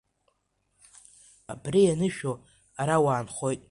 [1.51, 2.33] Абри ианышәо,
[2.81, 3.59] ара уаанхоит.